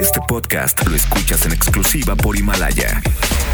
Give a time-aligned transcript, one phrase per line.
[0.00, 3.00] Este podcast lo escuchas en exclusiva por Himalaya.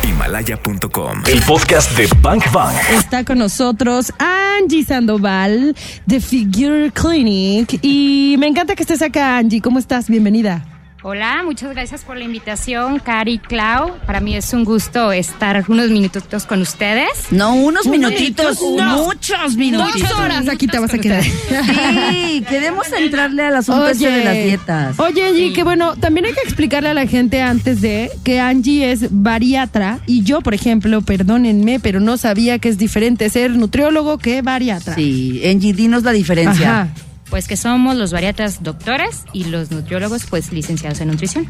[0.03, 1.23] Himalaya.com.
[1.27, 2.75] El podcast de Bank Bang.
[2.97, 7.79] Está con nosotros Angie Sandoval de Figure Clinic.
[7.83, 9.61] Y me encanta que estés acá, Angie.
[9.61, 10.09] ¿Cómo estás?
[10.09, 10.80] Bienvenida.
[11.03, 13.97] Hola, muchas gracias por la invitación, Cari Clau.
[14.05, 17.09] Para mí es un gusto estar unos minutitos con ustedes.
[17.31, 19.05] No, unos minutitos, no.
[19.05, 20.11] muchos minutitos.
[20.11, 21.25] Dos horas aquí te vas a quedar.
[21.25, 25.01] Sí, queremos entrarle al asunto este de las dietas.
[25.01, 28.93] Oye, Angie, que bueno, también hay que explicarle a la gente antes de que Angie
[28.93, 34.19] es bariatra y yo, por ejemplo, perdónenme, pero no sabía que es diferente ser nutriólogo
[34.19, 34.97] que bariatra.
[34.97, 36.83] Sí, Angie, dinos la diferencia.
[36.83, 37.10] Ajá.
[37.31, 41.47] Pues que somos los bariatras doctores y los nutriólogos, pues licenciados en nutrición.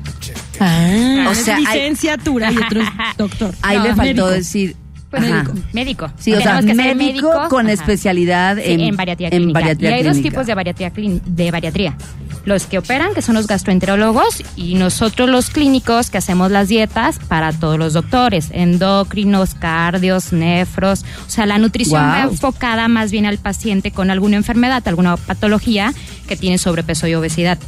[0.61, 2.83] Ah, O es sea, hay- licenciatura y otro
[3.19, 3.55] doctor.
[3.62, 4.27] Ahí No, le faltó médico.
[4.29, 4.77] decir.
[5.11, 5.53] Pues médico.
[5.73, 6.12] Médico.
[6.19, 7.73] Sí, o sea, Tenemos que ser médico con ajá.
[7.73, 9.59] especialidad Sí, en, en, bariatría en clínica.
[9.59, 11.97] bariatría y hay dos tipos de bariatría, de bariatría.
[12.44, 17.18] Los que operan, que son los gastroenterólogos, y nosotros los clínicos, que hacemos las dietas
[17.18, 21.05] para todos los doctores, endocrinos, cardios, nefros.
[21.27, 25.92] O sea, la nutrición va enfocada más bien al paciente con alguna enfermedad, alguna patología
[26.27, 27.58] que tiene sobrepeso y obesidad.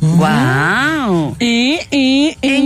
[0.00, 1.36] ¡Wow!
[1.40, 2.57] Eh, eh, eh.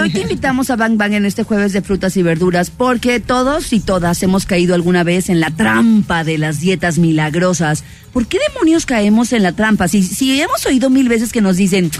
[0.00, 3.20] Y hoy te invitamos a Bang Bang en este jueves de frutas y verduras porque
[3.20, 7.84] todos y todas hemos caído alguna vez en la trampa de las dietas milagrosas.
[8.12, 9.88] ¿Por qué demonios caemos en la trampa?
[9.88, 11.90] Si, si hemos oído mil veces que nos dicen,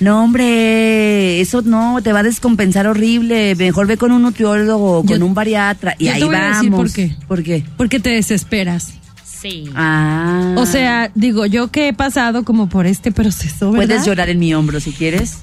[0.00, 5.04] no hombre, eso no, te va a descompensar horrible, mejor ve con un nutriólogo o
[5.04, 5.94] con Yo- un bariatra.
[5.98, 6.54] Y yo ahí te voy a vamos.
[6.58, 7.16] decir por qué.
[7.28, 7.64] ¿Por qué?
[7.76, 8.94] Porque te desesperas.
[9.42, 9.64] Sí.
[9.74, 10.54] Ah.
[10.56, 13.86] O sea, digo, yo que he pasado como por este proceso, ¿verdad?
[13.88, 15.38] Puedes llorar en mi hombro si quieres.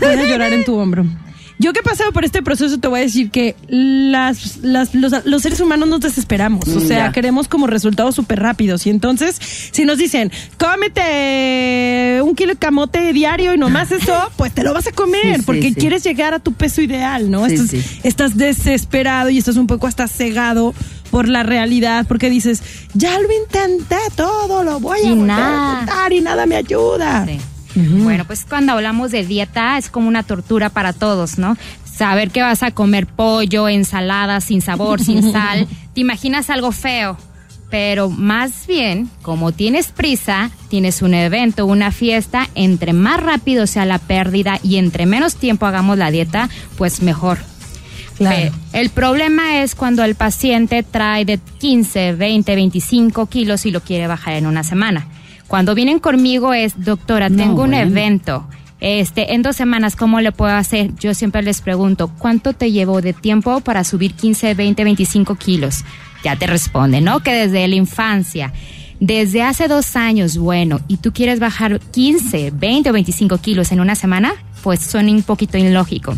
[0.00, 1.06] Voy a llorar en tu hombro.
[1.60, 5.12] Yo que he pasado por este proceso te voy a decir que las, las- los,
[5.24, 6.66] los seres humanos nos desesperamos.
[6.66, 7.12] O Mm, sea, ya.
[7.12, 8.84] queremos como resultados súper rápidos.
[8.86, 9.38] Y entonces,
[9.70, 14.74] si nos dicen, cómete un kilo de camote diario y nomás eso, pues te lo
[14.74, 15.74] vas a comer Sí, sí, porque sí.
[15.74, 17.46] quieres llegar a tu peso ideal, ¿no?
[17.48, 17.84] Sí, estás, sí.
[18.02, 20.74] estás desesperado y estás un poco hasta cegado
[21.14, 22.60] por la realidad porque dices,
[22.92, 25.72] ya lo intenté todo, lo voy a Y a nada.
[25.82, 27.24] intentar y nada me ayuda.
[27.24, 27.38] Sí.
[27.76, 31.56] Bueno, pues cuando hablamos de dieta es como una tortura para todos, ¿no?
[31.84, 37.16] Saber que vas a comer pollo, ensalada sin sabor, sin sal, te imaginas algo feo.
[37.70, 43.84] Pero más bien, como tienes prisa, tienes un evento, una fiesta, entre más rápido sea
[43.84, 47.38] la pérdida y entre menos tiempo hagamos la dieta, pues mejor.
[48.16, 48.52] Claro.
[48.72, 53.80] Ve, El problema es cuando el paciente trae de 15, 20, 25 kilos y lo
[53.80, 55.06] quiere bajar en una semana.
[55.48, 57.76] Cuando vienen conmigo es, doctora, No, tengo un bueno.
[57.78, 58.46] evento.
[58.80, 60.94] Este, en dos semanas, ¿cómo le puedo hacer?
[60.96, 65.84] Yo siempre les pregunto, ¿cuánto te llevó de tiempo para subir 15, 20, 25 kilos?
[66.22, 67.20] Ya te responde, ¿no?
[67.20, 68.52] Que desde la infancia.
[69.00, 73.80] Desde hace dos años, bueno, y tú quieres bajar 15, 20 o 25 kilos en
[73.80, 74.32] una semana,
[74.62, 76.16] pues suena un poquito ilógico.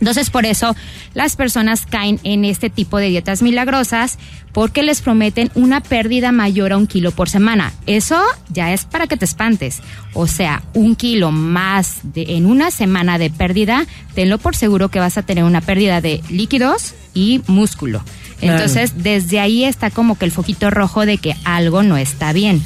[0.00, 0.76] Entonces, por eso
[1.14, 4.18] las personas caen en este tipo de dietas milagrosas
[4.52, 7.72] porque les prometen una pérdida mayor a un kilo por semana.
[7.86, 9.80] Eso ya es para que te espantes.
[10.14, 14.98] O sea, un kilo más de, en una semana de pérdida, tenlo por seguro que
[14.98, 18.02] vas a tener una pérdida de líquidos y músculo.
[18.38, 18.54] Claro.
[18.54, 22.62] Entonces, desde ahí está como que el foquito rojo de que algo no está bien.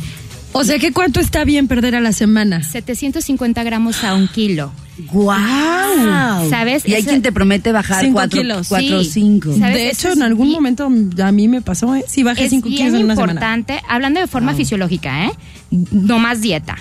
[0.52, 2.62] O sea, ¿qué cuánto está bien perder a la semana?
[2.64, 4.72] 750 gramos a un kilo.
[5.12, 6.50] ¡Guau!
[6.50, 6.86] ¿Sabes?
[6.86, 8.68] Y hay quien te promete bajar Cinco cuatro, kilos.
[8.68, 9.10] cuatro o Sí.
[9.12, 9.54] cinco.
[9.56, 9.74] ¿Sabes?
[9.74, 10.90] De Eso hecho, es en algún momento
[11.22, 12.04] a mí me pasó, ¿eh?
[12.06, 13.32] Sí, bajé es 5 bien kilos en una semana.
[13.32, 15.30] importante, hablando de forma fisiológica, ¿eh?
[15.70, 16.76] No más dieta.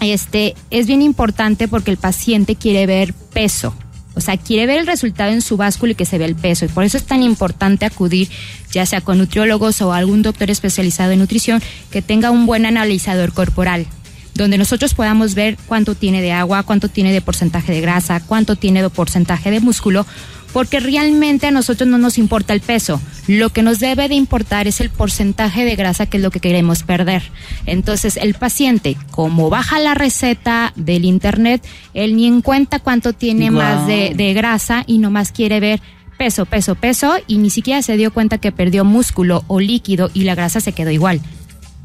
[0.00, 3.74] Este, es bien importante porque el paciente quiere ver peso.
[4.16, 6.64] O sea, quiere ver el resultado en su báscula y que se vea el peso.
[6.64, 8.28] Y por eso es tan importante acudir,
[8.72, 13.32] ya sea con nutriólogos o algún doctor especializado en nutrición, que tenga un buen analizador
[13.32, 13.86] corporal
[14.34, 18.54] donde nosotros podamos ver cuánto tiene de agua, cuánto tiene de porcentaje de grasa, cuánto
[18.54, 20.06] tiene de porcentaje de músculo,
[20.52, 23.00] porque realmente a nosotros no nos importa el peso.
[23.26, 26.40] Lo que nos debe de importar es el porcentaje de grasa que es lo que
[26.40, 27.22] queremos perder.
[27.66, 33.50] Entonces, el paciente, como baja la receta del internet, él ni en cuenta cuánto tiene
[33.50, 35.80] más de, de grasa y nomás quiere ver
[36.16, 40.24] peso, peso, peso y ni siquiera se dio cuenta que perdió músculo o líquido y
[40.24, 41.20] la grasa se quedó igual.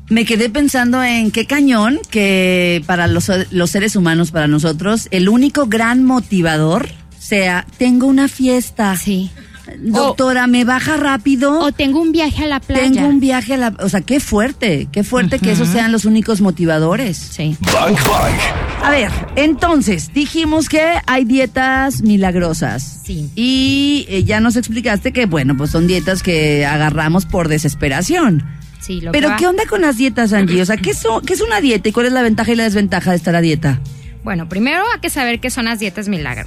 [0.10, 5.30] Me quedé pensando en qué cañón que para los, los seres humanos, para nosotros, el
[5.30, 6.90] único gran motivador
[7.32, 8.98] sea, tengo una fiesta.
[8.98, 9.32] Sí.
[9.80, 11.60] Doctora, ¿me baja rápido?
[11.60, 12.92] O tengo un viaje a la playa.
[12.92, 13.74] tengo un viaje a la...
[13.80, 17.16] O sea, qué fuerte, qué fuerte que esos sean los únicos motivadores.
[17.18, 17.56] Sí.
[17.74, 18.36] Bang Bang.
[18.84, 23.00] A ver, entonces, dijimos que hay dietas milagrosas.
[23.06, 23.30] Sí.
[23.36, 28.44] Y eh, ya nos explicaste que, bueno, pues son dietas que agarramos por desesperación.
[28.82, 30.62] Sí, lo Pero, que ¿qué onda con las dietas, Angie?
[30.62, 32.64] O sea, ¿qué, so- ¿qué es una dieta y cuál es la ventaja y la
[32.64, 33.80] desventaja de estar a dieta?
[34.24, 36.46] Bueno, primero hay que saber qué son las dietas milagro.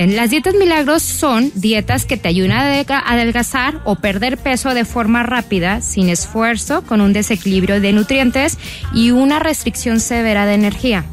[0.00, 4.86] En las dietas milagros son dietas que te ayudan a adelgazar o perder peso de
[4.86, 8.56] forma rápida, sin esfuerzo, con un desequilibrio de nutrientes
[8.94, 11.04] y una restricción severa de energía.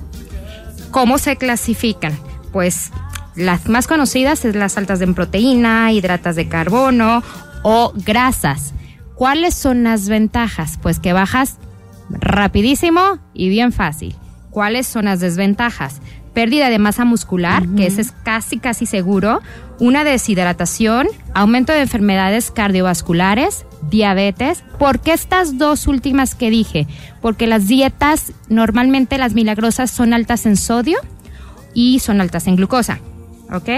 [0.89, 2.17] ¿Cómo se clasifican?
[2.53, 2.91] Pues
[3.35, 7.23] las más conocidas es las altas en proteína, hidratas de carbono
[7.63, 8.73] o grasas.
[9.15, 10.79] ¿Cuáles son las ventajas?
[10.81, 11.57] Pues que bajas
[12.09, 14.15] rapidísimo y bien fácil.
[14.49, 15.99] ¿Cuáles son las desventajas?
[16.37, 19.41] Pérdida de masa muscular, que ese es casi casi seguro,
[19.79, 24.63] una deshidratación, aumento de enfermedades cardiovasculares, diabetes.
[24.77, 26.85] ¿Por qué estas dos últimas que dije?
[27.23, 30.99] Porque las dietas, normalmente las milagrosas son altas en sodio
[31.73, 32.99] y son altas en glucosa.
[33.51, 33.69] ¿Ok?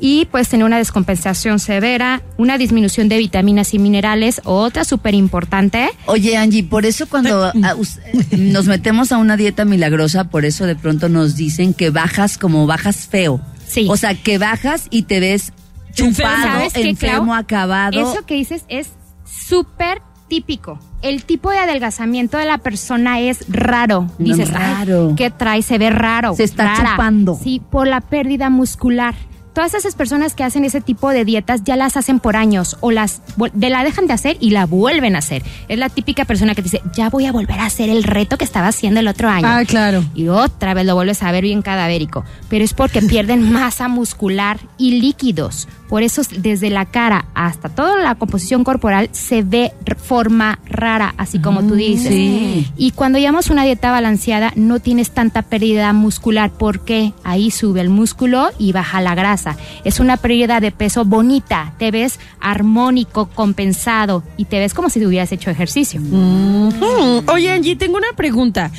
[0.00, 5.90] Y pues tener una descompensación severa, una disminución de vitaminas y minerales, otra súper importante.
[6.06, 7.98] Oye, Angie, por eso cuando a, us-
[8.32, 12.66] nos metemos a una dieta milagrosa, por eso de pronto nos dicen que bajas como
[12.66, 13.40] bajas feo.
[13.68, 13.86] Sí.
[13.88, 15.52] O sea, que bajas y te ves
[15.94, 18.00] chupado, ¿Sabes qué, enfermo, acabado.
[18.12, 18.88] Eso que dices es
[19.24, 20.02] súper
[20.36, 20.78] típico.
[21.02, 24.02] El tipo de adelgazamiento de la persona es raro.
[24.18, 25.08] No, Dices, raro.
[25.10, 25.60] "Ay, ¿qué trae?
[25.62, 26.34] Se ve raro.
[26.34, 26.90] Se está rara".
[26.92, 27.38] chupando.
[27.42, 29.14] Sí, por la pérdida muscular.
[29.52, 32.90] Todas esas personas que hacen ese tipo de dietas ya las hacen por años o
[32.90, 33.20] las
[33.52, 35.42] de la dejan de hacer y la vuelven a hacer.
[35.68, 38.46] Es la típica persona que dice, ya voy a volver a hacer el reto que
[38.46, 40.02] estaba haciendo el otro año Ah, claro.
[40.14, 42.24] y otra vez lo vuelves a ver bien cadavérico.
[42.48, 45.68] Pero es porque pierden masa muscular y líquidos.
[45.92, 51.38] Por eso desde la cara hasta toda la composición corporal se ve forma rara, así
[51.38, 52.08] como tú dices.
[52.08, 52.66] sí.
[52.78, 57.90] Y cuando llevamos una dieta balanceada no tienes tanta pérdida muscular porque ahí sube el
[57.90, 59.58] músculo y baja la grasa.
[59.84, 65.04] Es una pérdida de peso bonita, te ves armónico, compensado y te ves como si
[65.04, 66.00] hubieras hecho ejercicio.
[66.00, 67.28] Mm.
[67.28, 68.70] Oye, Angie, tengo una pregunta.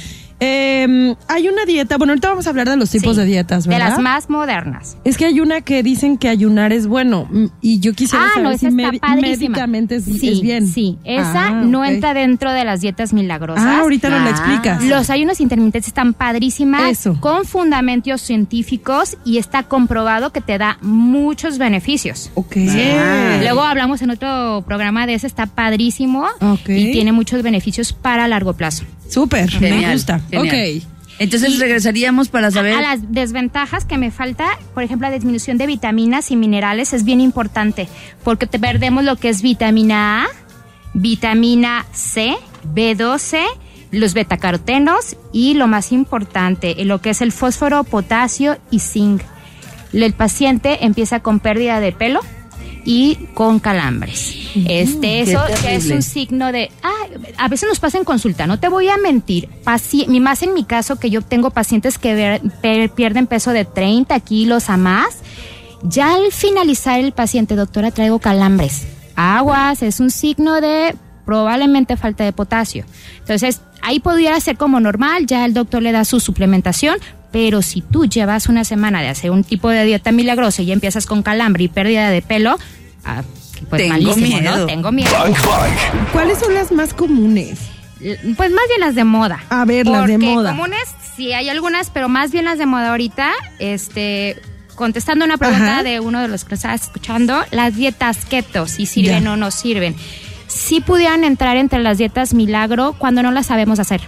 [0.45, 3.65] Eh, hay una dieta, bueno, ahorita vamos a hablar de los tipos Sí, de dietas,
[3.65, 3.85] ¿verdad?
[3.85, 4.97] De las más modernas.
[5.05, 7.27] Es que hay una que dicen que ayunar es bueno
[7.61, 9.49] y yo quisiera Ah, saber no, esa si está medi- padrísima.
[9.49, 10.67] médicamente es, sí, es bien.
[10.67, 13.63] Sí, esa Ah, no entra dentro de las dietas milagrosas.
[13.65, 14.29] Ah, ahorita no la Ah.
[14.29, 14.83] explicas.
[14.83, 17.17] Los ayunos intermitentes están padrísimas, Eso.
[17.19, 22.31] con fundamentos científicos y está comprobado que te da muchos beneficios.
[22.35, 22.57] Ok.
[22.69, 23.37] Ah.
[23.41, 26.69] Luego hablamos en otro programa de ese, está padrísimo Ok.
[26.69, 28.83] y tiene muchos beneficios para largo plazo.
[29.09, 30.21] Súper, me gusta.
[30.41, 30.81] Genial.
[30.83, 30.93] Ok.
[31.19, 32.73] Entonces regresaríamos para saber.
[32.73, 37.03] A las desventajas que me falta, por ejemplo, la disminución de vitaminas y minerales es
[37.03, 37.87] bien importante
[38.23, 40.27] porque te perdemos lo que es vitamina A,
[40.93, 42.35] vitamina C,
[42.73, 43.43] B12,
[43.91, 49.21] los betacarotenos y lo más importante, lo que es el fósforo, potasio y zinc.
[49.93, 52.21] El paciente empieza con pérdida de pelo
[52.85, 54.35] y con calambres.
[54.67, 56.91] Este, eso ya es un signo de, ah,
[57.37, 60.63] a veces nos pasa en consulta, no te voy a mentir, paci- más en mi
[60.63, 65.17] caso que yo tengo pacientes que ver- per- pierden peso de 30 kilos a más,
[65.81, 68.83] ya al finalizar el paciente, doctora, traigo calambres.
[69.15, 72.85] Aguas, es un signo de probablemente falta de potasio.
[73.19, 76.97] Entonces, ahí pudiera ser como normal, ya el doctor le da su suplementación,
[77.31, 80.73] pero si tú llevas una semana de hacer un tipo de dieta milagrosa y ya
[80.73, 82.57] empiezas con calambre y pérdida de pelo,
[83.05, 83.23] ah,
[83.69, 84.57] pues Tengo malísimo, miedo.
[84.57, 84.65] ¿no?
[84.65, 85.11] Tengo miedo.
[85.11, 86.11] Bank Bank.
[86.11, 87.59] ¿Cuáles son las más comunes?
[87.99, 89.41] Pues más bien las de moda.
[89.49, 90.49] A ver, las de moda.
[90.51, 90.83] comunes,
[91.15, 94.41] sí hay algunas, pero más bien las de moda ahorita, este,
[94.75, 95.83] contestando una pregunta Ajá.
[95.83, 99.31] de uno de los que estaba escuchando, las dietas keto, si sirven Ya.
[99.33, 99.95] o no sirven.
[100.53, 104.01] Sí pudieran entrar entre las dietas milagro cuando no las sabemos hacer.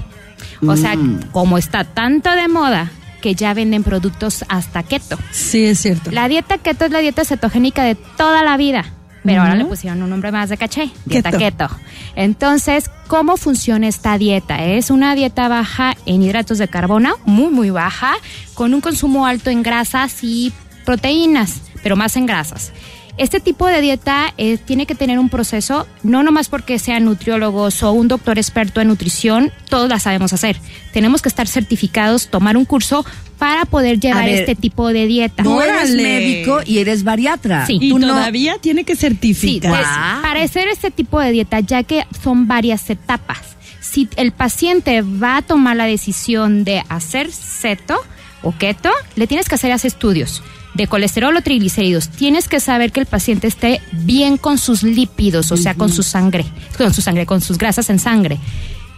[0.68, 1.32] O sea, Mm.
[1.32, 5.18] como está tanto de moda que ya venden productos hasta keto.
[5.32, 6.12] Sí, es cierto.
[6.12, 8.86] La dieta keto es la dieta cetogénica de toda la vida,
[9.24, 11.66] pero ahora le pusieron un nombre más de caché, dieta Keto.
[11.68, 11.80] keto.
[12.16, 14.64] Entonces, ¿cómo funciona esta dieta?
[14.64, 18.14] Es una dieta baja en hidratos de carbono, muy muy baja,
[18.54, 20.54] con un consumo alto en grasas y
[20.86, 22.72] proteínas, pero más en grasas.
[23.18, 27.82] Este tipo de dieta eh, tiene que tener un proceso, no nomás porque sean nutriólogos
[27.82, 30.58] o un doctor experto en nutrición, todos la sabemos hacer.
[30.92, 33.06] Tenemos que estar certificados, tomar un curso
[33.40, 35.44] para poder llevar ver, este tipo de dieta.
[35.44, 36.04] Tú eres Órale.
[36.04, 37.66] médico y eres bariatra.
[37.66, 37.78] Sí.
[37.82, 39.72] Y Tú no- todavía tiene que Sí, certificar.
[39.72, 39.88] pues,
[40.22, 43.40] para hacer este tipo de dieta, ya que son varias etapas,
[43.80, 47.96] si el paciente va a tomar la decisión de hacer ceto
[48.44, 50.44] o keto, le tienes que hacer estudios
[50.75, 52.10] de colesterol o triglicéridos.
[52.10, 56.03] Tienes que saber que el paciente esté bien con sus lípidos, o sea, con su
[56.03, 56.46] sangre,
[56.77, 58.38] con su sangre, con sus grasas en sangre.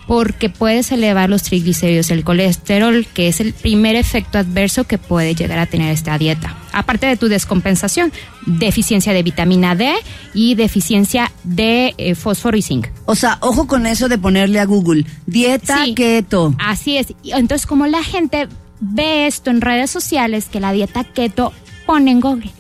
[0.08, 5.36] Porque puedes elevar los triglicéridos, el colesterol, que es el primer efecto adverso que puede
[5.36, 6.56] llegar a tener esta dieta.
[6.72, 8.14] Aparte de tu descompensación,
[8.46, 9.94] deficiencia de vitamina D
[10.34, 12.88] y deficiencia de eh, fósforo y zinc.
[13.06, 15.94] O sea, ojo con eso de ponerle a Google dieta Sí.
[15.94, 16.56] keto.
[16.58, 17.08] Así es.
[17.22, 18.48] Y Entonces, como la gente
[18.80, 21.52] ve esto en redes sociales que la dieta keto
[21.88, 22.52] pone en Google.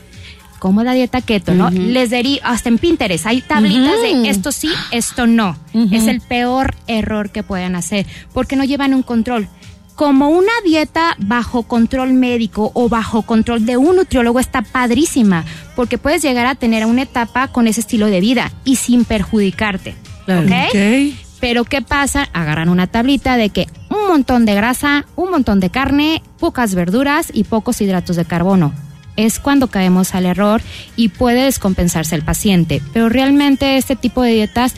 [0.59, 1.69] ¿Cómo la dieta keto, no?
[1.69, 5.55] Les diría, hasta en Pinterest hay tablitas de esto sí, esto no.
[5.91, 9.47] Es el peor error que pueden hacer porque no llevan un control.
[9.95, 15.43] Como una dieta bajo control médico o bajo control de un nutriólogo está padrísima,
[15.75, 19.95] porque puedes llegar a tener una etapa con ese estilo de vida y sin perjudicarte.
[20.27, 20.51] ¿ok?
[20.69, 21.15] Ok.
[21.39, 22.27] Pero ¿qué pasa?
[22.33, 27.29] Agarran una tablita de que un montón de grasa, un montón de carne, pocas verduras
[27.31, 28.73] y pocos hidratos de carbono.
[29.17, 30.61] Es cuando caemos al error
[30.95, 32.81] y puede descompensarse el paciente.
[32.93, 34.73] Pero realmente este tipo de dietas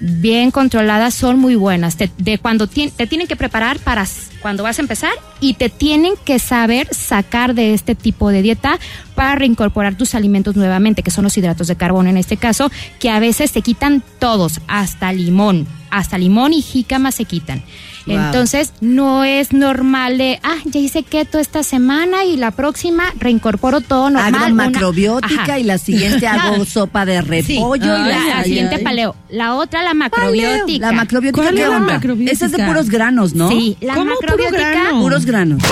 [0.00, 1.96] bien controladas son muy buenas.
[1.96, 4.06] Te, de cuando te tienen que preparar para
[4.40, 8.78] cuando vas a empezar y te tienen que saber sacar de este tipo de dieta
[9.14, 13.10] para reincorporar tus alimentos nuevamente, que son los hidratos de carbono en este caso, que
[13.10, 17.62] a veces te quitan todos, hasta limón, hasta limón y jícama se quitan.
[18.14, 18.26] Wow.
[18.26, 23.80] Entonces, no es normal de, ah, ya hice keto esta semana y la próxima reincorporo
[23.80, 24.34] todo normal.
[24.34, 28.44] Hago macrobiótica y la siguiente hago sopa de repollo y Ay, la, la, la ay,
[28.44, 28.84] siguiente ay.
[28.84, 29.16] paleo.
[29.28, 30.86] La otra, la macrobiótica.
[30.86, 31.92] La macrobiótica, ¿Cuál ¿qué es la onda?
[31.94, 32.32] macrobiótica?
[32.32, 33.48] Esa es de puros granos, ¿no?
[33.50, 34.70] Sí, la ¿Cómo puro macrobiótica.
[34.70, 35.00] grano?
[35.00, 35.62] Puros granos.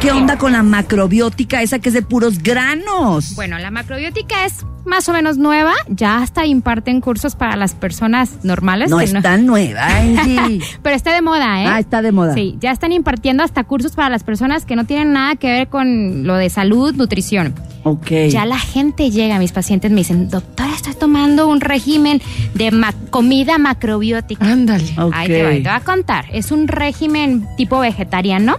[0.00, 3.34] ¿Qué onda con la macrobiótica esa que es de puros granos?
[3.34, 5.72] Bueno, la macrobiótica es más o menos nueva.
[5.88, 8.90] Ya hasta imparten cursos para las personas normales.
[8.90, 10.60] no que es tan nueva, Angie.
[10.82, 11.66] Pero está de moda, ¿eh?
[11.68, 12.34] Ah, está de moda.
[12.34, 15.68] Sí, ya están impartiendo hasta cursos para las personas que no tienen nada que ver
[15.68, 17.54] con lo de salud, nutrición.
[17.84, 18.10] Ok.
[18.30, 22.20] Ya la gente llega, mis pacientes me dicen, doctora, estoy tomando un régimen
[22.54, 24.44] de ma- comida macrobiótica.
[24.44, 24.92] Ándale.
[24.98, 25.12] Ok.
[25.14, 26.24] Ahí te, va, te voy a contar.
[26.32, 28.56] Es un régimen tipo vegetariano.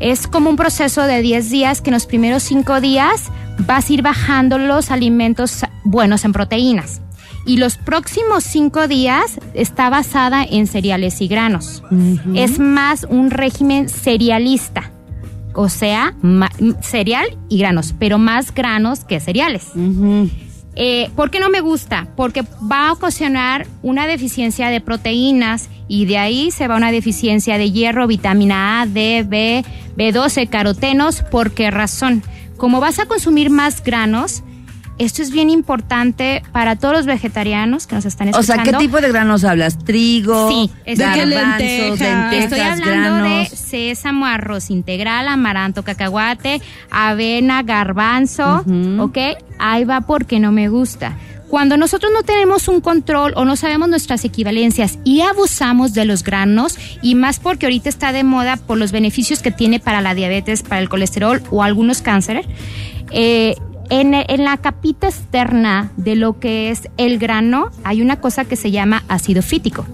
[0.00, 3.30] Es como un proceso de 10 días que en los primeros 5 días
[3.66, 7.00] vas a ir bajando los alimentos buenos en proteínas.
[7.44, 11.82] Y los próximos 5 días está basada en cereales y granos.
[12.34, 14.92] Es más un régimen cerealista.
[15.54, 16.14] O sea,
[16.80, 19.72] cereal y granos, pero más granos que cereales.
[20.74, 22.08] Eh, ¿Por qué no me gusta?
[22.16, 27.58] Porque va a ocasionar una deficiencia de proteínas y de ahí se va una deficiencia
[27.58, 29.64] de hierro, vitamina A, D, B,
[29.96, 31.22] B12, carotenos.
[31.22, 32.22] ¿Por qué razón?
[32.56, 34.42] Como vas a consumir más granos,
[34.98, 38.78] esto es bien importante para todos los vegetarianos que nos están O sea, escuchando.
[38.78, 39.78] ¿qué tipo de granos hablas?
[39.78, 41.98] Trigo, Sí, garbanzos, lentejas.
[41.98, 43.50] lentejas, Estoy hablando granos.
[43.50, 48.64] de sésamo, arroz integral, amaranto, cacahuate, avena, garbanzo,
[49.00, 49.18] ¿ok?
[49.58, 51.16] Ahí va porque no me gusta.
[51.52, 56.24] Cuando nosotros no tenemos un control o no sabemos nuestras equivalencias y abusamos de los
[56.24, 60.14] granos, y más porque ahorita está de moda por los beneficios que tiene para la
[60.14, 62.46] diabetes, para el colesterol o algunos cánceres,
[63.10, 63.54] eh,
[63.90, 68.56] en, en la capita externa de lo que es el grano hay una cosa que
[68.56, 69.84] se llama ácido fítico.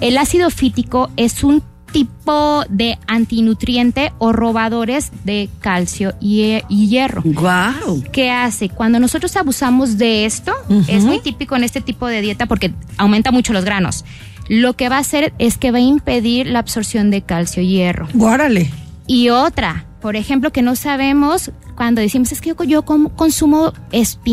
[0.00, 1.60] El ácido fítico es un
[1.92, 7.22] tipo de antinutriente o robadores de calcio y, y hierro.
[7.24, 8.02] Guau.
[8.12, 8.68] ¿Qué hace?
[8.68, 10.52] Cuando nosotros abusamos de esto,
[10.88, 14.04] es muy típico en este tipo de dieta porque aumenta mucho los granos.
[14.48, 17.68] Lo que va a hacer es que va a impedir la absorción de calcio y
[17.68, 18.08] hierro.
[18.14, 18.70] Guárale.
[19.06, 23.72] Y otra, por ejemplo, que no sabemos cuando decimos es que yo, yo como- consumo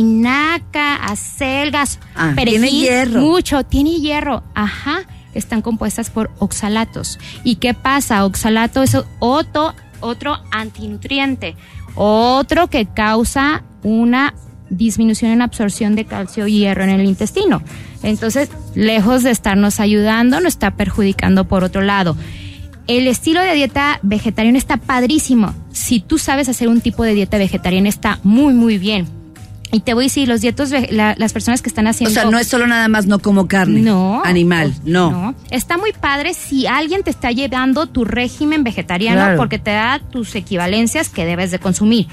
[0.02, 3.22] espinaca, acelgas, Ah, perejil, tiene hierro.
[3.22, 5.00] mucho, tiene hierro, ajá,
[5.38, 7.20] están compuestas por oxalatos.
[7.44, 8.26] ¿Y qué pasa?
[8.26, 11.56] Oxalato es otro, otro antinutriente,
[11.96, 14.34] otro que causa una
[14.70, 17.62] disminución en absorción de calcio y hierro en el intestino.
[18.04, 22.18] Entonces, lejos de estarnos ayudando, nos está perjudicando por otro lado.
[22.88, 25.54] El estilo de dieta vegetariana está padrísimo.
[25.72, 29.17] Si tú sabes hacer un tipo de dieta vegetariana, está muy, muy bien.
[29.72, 32.14] Y te voy a decir, los dietos, la- las personas que están O haciendo...
[32.14, 33.82] sea, no es solo nada más no como carne.
[33.82, 34.22] No.
[34.24, 35.36] Animal, Pues, no.
[35.52, 39.38] Está muy padre si alguien te está llevando tu régimen vegetariano Claro.
[39.38, 42.08] porque te da tus equivalencias que debes de consumir.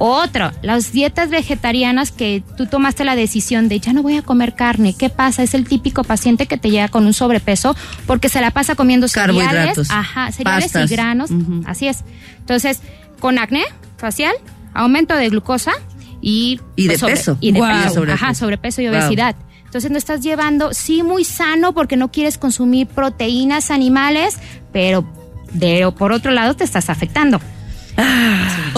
[0.00, 4.54] Otro, las dietas vegetarianas que tú tomaste la decisión de ya no voy a comer
[4.54, 4.94] carne.
[4.96, 5.42] ¿Qué pasa?
[5.42, 7.74] Es el típico paciente que te llega con un sobrepeso
[8.06, 10.90] porque se la pasa comiendo cereales, Carbohidratos, ajá, cereales pastas.
[10.90, 11.30] y granos.
[11.66, 12.04] Así es.
[12.38, 12.80] Entonces,
[13.18, 13.64] con acné
[13.96, 14.34] facial,
[14.72, 15.72] aumento de glucosa
[16.20, 17.36] y Y de sobre- peso.
[17.40, 17.82] Y de Guau.
[17.82, 17.94] peso.
[17.94, 18.24] Sobrepeso.
[18.24, 19.36] Ajá, sobrepeso y obesidad.
[19.64, 24.38] Entonces no estás llevando, sí, muy sano porque no quieres consumir proteínas animales,
[24.72, 25.04] pero
[25.52, 27.38] de, por otro lado te estás afectando.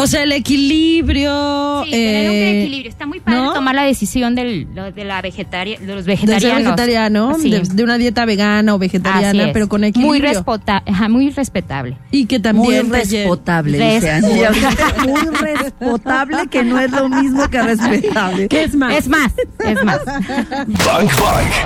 [0.00, 1.82] O sea, el equilibrio.
[1.84, 2.90] Sí, tener un eh, equilibrio.
[2.90, 3.52] Está muy padre ¿no?
[3.52, 6.64] tomar la decisión del, lo- de la vegetaria, de los De ser vegetarianos.
[6.64, 7.50] vegetariano, Sí.
[7.50, 10.30] de, de una dieta vegana o vegetariana, pero con muy, equilibrio.
[10.32, 11.96] respota- ajá, muy respetable.
[12.10, 14.22] y que Muy también relle- respetable, Res-
[15.06, 18.48] Muy respetable, que no es lo mismo que respetable.
[18.48, 18.94] ¿Qué es más?
[18.96, 19.32] Es más,
[19.64, 20.00] es más.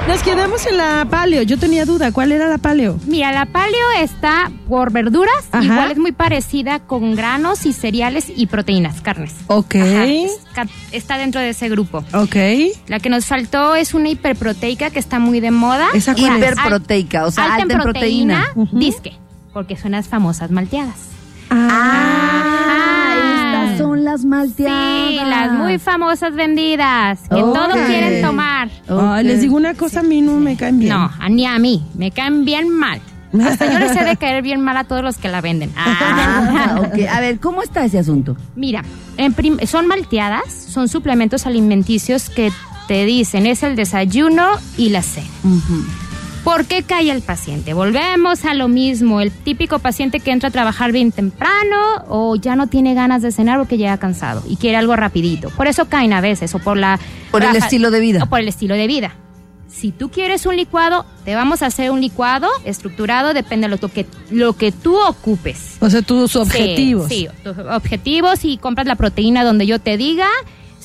[0.09, 1.43] Nos quedamos en la paleo.
[1.43, 2.12] Yo tenía duda.
[2.12, 2.99] ¿Cuál era la paleo?
[3.07, 5.64] Mira, la paleo está por verduras, Ajá.
[5.64, 9.35] igual es muy parecida con granos y cereales y proteínas, carnes.
[9.47, 9.76] Ok.
[9.76, 12.04] Ajá, está dentro de ese grupo.
[12.12, 12.37] Ok.
[12.88, 15.88] La que nos faltó es una hiperproteica que está muy de moda.
[15.95, 16.38] ¿Esa cuál es?
[16.38, 18.47] Hiperproteica, o sea, alta, en proteína.
[18.73, 19.12] Disque,
[19.52, 20.97] porque son las famosas malteadas.
[21.50, 23.14] Ah,
[23.66, 25.09] estas son las malteadas.
[25.09, 28.71] Sí, las muy famosas vendidas, que todos quieren tomar.
[28.88, 30.93] Ay, les digo una cosa, a mí no me caen bien.
[30.93, 33.00] No, ni a mí, me caen bien mal.
[33.43, 35.73] Hasta yo les he de caer bien mal a todos los que la venden.
[35.76, 37.07] Ah, ok.
[37.11, 38.37] A ver, ¿cómo está ese asunto?
[38.55, 38.85] Mira,
[39.17, 39.35] en
[39.67, 42.53] son malteadas, son suplementos alimenticios que
[42.87, 45.26] te dicen es el desayuno y la cena.
[46.45, 47.73] ¿Por qué cae el paciente?
[47.73, 52.55] Volvemos a lo mismo, el típico paciente que entra a trabajar bien temprano o ya
[52.55, 55.49] no tiene ganas de cenar porque llega cansado y quiere algo rapidito.
[55.50, 57.00] Por eso caen a veces o por la
[57.31, 58.25] Por el estilo de vida.
[58.25, 59.14] O por el estilo de vida.
[59.75, 63.88] Si tú quieres un licuado, te vamos a hacer un licuado estructurado, depende de lo
[63.88, 65.76] que, lo que tú ocupes.
[65.81, 67.09] O sea, tus objetivos.
[67.09, 70.28] Sí, sí, tus objetivos y compras la proteína donde yo te diga,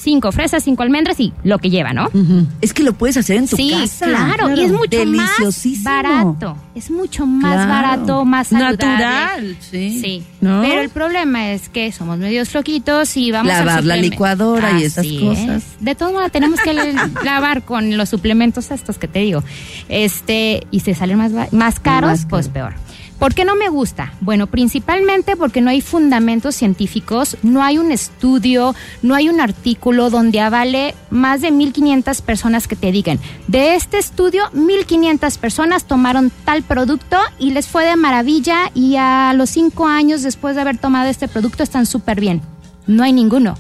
[0.01, 2.05] cinco fresas, cinco almendras y lo que lleva, ¿no?
[2.07, 2.47] Ujú.
[2.61, 4.05] Es que lo puedes hacer en tu sí, casa.
[4.05, 6.57] claro, y es mucho más barato.
[6.75, 7.69] Es mucho más Claro.
[7.69, 8.77] barato, más saludable.
[8.77, 9.57] Natural.
[9.59, 9.99] Sí.
[10.01, 10.61] Sí, ¿No?
[10.61, 14.83] pero el problema es que somos medios floquitos y vamos a Lavar la licuadora y
[14.83, 15.63] esas cosas.
[15.79, 16.73] De todos modos, tenemos que
[17.23, 19.43] lavar con los suplementos estos que te digo.
[19.89, 21.31] Este, y se salen más,
[21.79, 22.53] caros, Más pues caro.
[22.53, 22.73] peor.
[23.19, 24.13] ¿Por qué no me gusta?
[24.21, 30.09] Bueno, principalmente porque no hay fundamentos científicos, no hay un estudio, no hay un artículo
[30.09, 36.31] donde avale más de 1.500 personas que te digan, de este estudio, 1.500 personas tomaron
[36.45, 40.77] tal producto y les fue de maravilla y a los cinco años después de haber
[40.77, 42.41] tomado este producto están súper bien.
[42.89, 43.55] No hay ninguno.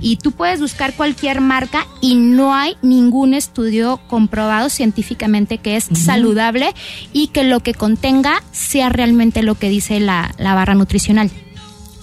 [0.00, 5.88] Y tú puedes buscar cualquier marca y no hay ningún estudio comprobado científicamente que es
[5.94, 6.74] saludable
[7.14, 11.30] y que lo que contenga sea realmente lo que dice la, la barra nutricional.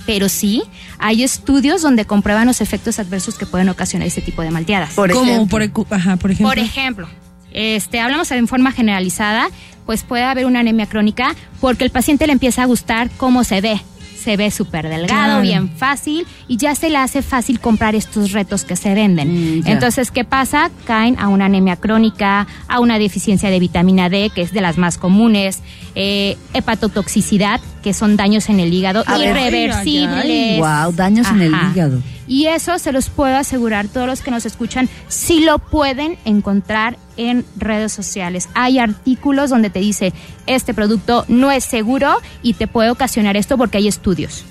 [0.07, 0.63] Pero sí,
[0.97, 4.93] hay estudios donde comprueban los efectos adversos que pueden ocasionar ese tipo de malteadas.
[4.93, 5.85] Por Como ejemplo.
[5.85, 6.49] por, ajá, por ejemplo.
[6.49, 7.07] Por ejemplo,
[7.51, 9.49] este, hablamos en forma generalizada,
[9.85, 13.61] pues puede haber una anemia crónica porque el paciente le empieza a gustar cómo se
[13.61, 13.81] ve.
[14.25, 15.41] Se ve súper delgado, Claro.
[15.41, 19.59] bien fácil y ya se le hace fácil comprar estos retos que se venden.
[19.59, 19.67] Mm.
[19.67, 20.71] Entonces, ¿qué pasa?
[20.85, 24.79] Caen a una anemia crónica, a una deficiencia de vitamina D, que es de las
[24.79, 25.61] más comunes,
[25.93, 30.57] eh, hepatotoxicidad, que son daños en el hígado, A irreversibles.
[30.57, 32.01] Wow, daños en el hígado.
[32.27, 36.97] Y eso se los puedo asegurar, todos los que nos escuchan, si lo pueden encontrar
[37.15, 38.49] en redes sociales.
[38.55, 40.13] Hay artículos donde te dice,
[40.47, 44.45] este producto no es seguro y te puede ocasionar esto porque hay estudios.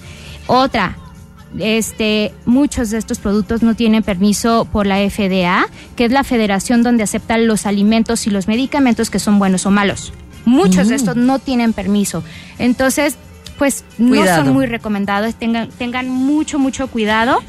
[0.47, 0.97] Otra,
[1.59, 5.66] este, muchos de estos productos no tienen permiso por la FDA,
[5.97, 9.73] que es la federación donde aceptan los alimentos y los medicamentos que son buenos o
[9.73, 10.12] malos.
[10.44, 12.22] Muchos de estos no tienen permiso.
[12.59, 13.16] Entonces,
[13.59, 15.35] pues no son muy recomendados.
[15.35, 17.40] Tengan, tengan mucho, mucho cuidado.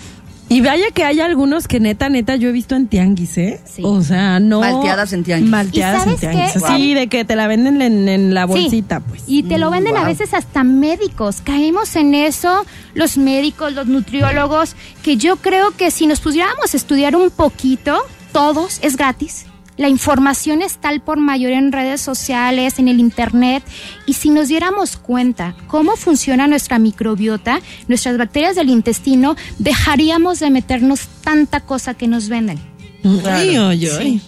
[0.48, 3.60] Y vaya que hay algunos que neta, neta, yo he visto en tianguis, ¿eh?
[3.66, 3.82] Sí.
[3.84, 4.60] O sea, no.
[4.60, 5.50] Malteadas en tianguis.
[5.50, 6.54] Malteadas ¿Y en tianguis.
[6.54, 6.60] qué?
[6.60, 9.06] Sí, de que te la venden en, en la bolsita, Sí.
[9.10, 9.24] pues.
[9.26, 11.42] Y te lo Mm, venden a veces hasta médicos.
[11.44, 16.78] Caemos en eso, los médicos, los nutriólogos, que yo creo que si nos pusiéramos a
[16.78, 17.98] estudiar un poquito,
[18.32, 19.48] todos, es gratis.
[19.78, 23.62] La información está al por mayor en redes sociales, en el internet,
[24.06, 30.50] y si nos diéramos cuenta cómo funciona nuestra microbiota, nuestras bacterias del intestino, dejaríamos de
[30.50, 32.58] meternos tanta cosa que nos venden.
[33.26, 34.22] Ay, ay, ay.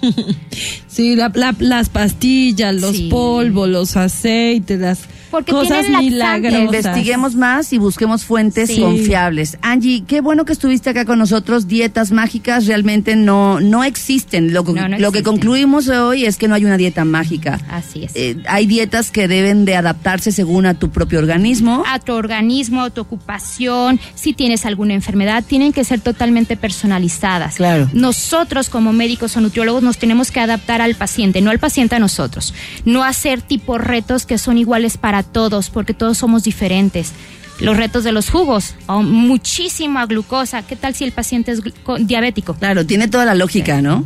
[0.88, 3.07] Sí, la- la- las pastillas, los Sí.
[3.10, 4.99] polvos, los aceites, las
[5.32, 6.62] Porque cosas milagrosas.
[6.62, 8.80] Investiguemos más y busquemos fuentes Sí.
[8.82, 9.58] confiables.
[9.62, 11.68] Angie, qué bueno que estuviste acá con nosotros.
[11.68, 14.54] Dietas mágicas realmente no, no existen.
[14.54, 15.24] Lo, que- No, no lo que existen.
[15.24, 17.60] concluimos hoy es que no hay una dieta mágica.
[17.70, 18.12] Así es.
[18.16, 21.84] Eh, hay dietas que deben de adaptarse según a tu propio organismo.
[21.88, 27.56] a tu organismo, a tu ocupación, si tienes alguna enfermedad, tienen que ser totalmente personalizadas.
[27.56, 27.90] Claro.
[27.94, 32.00] Nosotros como médicos o nutriólogos nos tenemos que adaptar al paciente, no al paciente a
[32.00, 32.54] nosotros.
[32.86, 37.13] No hacer tipo retos que son iguales para todos, porque todos somos diferentes.
[37.60, 40.62] Los retos de los jugos, o muchísima glucosa.
[40.62, 41.62] ¿Qué tal si el paciente es
[42.01, 42.53] diabético?
[42.53, 44.06] Claro, tiene toda la lógica, ¿no?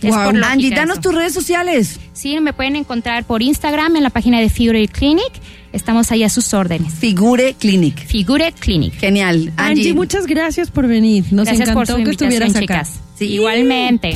[0.00, 1.02] Es por lógica Angie, danos eso.
[1.02, 1.98] tus redes sociales.
[2.12, 5.32] Sí, me pueden encontrar por Instagram en la página de Figure Clinic.
[5.72, 6.94] Estamos ahí a sus órdenes.
[6.94, 8.06] Figure Clinic.
[8.06, 8.94] Figure Clinic.
[8.94, 9.52] Genial.
[9.56, 11.24] Angie, Angie, muchas gracias por venir.
[11.30, 12.60] Nos Gracias encantó por su que estuvieras acá.
[12.60, 12.92] chicas.
[13.18, 13.26] Sí.
[13.26, 14.14] Igualmente.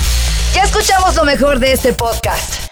[0.54, 2.71] Ya escuchamos lo mejor de este podcast.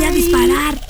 [0.00, 0.89] voy a disparar.